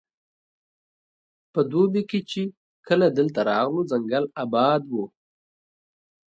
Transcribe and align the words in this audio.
په 1.53 1.59
دوبي 1.71 2.03
کې 2.09 2.19
چې 2.29 2.41
کله 2.87 3.07
دلته 3.17 3.39
راغلو 3.51 3.81
ځنګل 3.91 4.23
اباد 4.43 4.81
وو. 4.93 5.05